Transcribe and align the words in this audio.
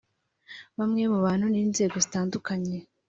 Bamwe 0.77 1.03
mu 1.11 1.19
bantu 1.25 1.45
n’inzego 1.53 1.95
zitandukanye 2.05 2.75